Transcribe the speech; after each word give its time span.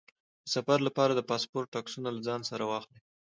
د 0.43 0.45
سفر 0.53 0.79
لپاره 0.87 1.13
د 1.15 1.21
پاسپورټ 1.29 1.69
عکسونه 1.81 2.09
له 2.13 2.21
ځان 2.27 2.41
سره 2.51 2.63
واخلئ. 2.67 2.99